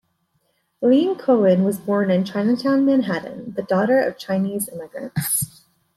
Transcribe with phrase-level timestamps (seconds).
[0.81, 5.61] Ling-Cohan was born in Chinatown, Manhattan, the daughter of Chinese immigrants.